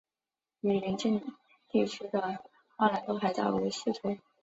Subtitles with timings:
[0.61, 1.23] 与邻近
[1.69, 2.39] 地区的
[2.77, 4.17] 奥兰多海盗为世仇。